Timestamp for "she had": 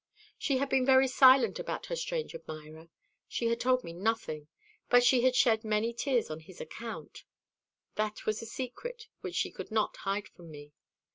0.39-0.67, 3.27-3.59, 5.03-5.35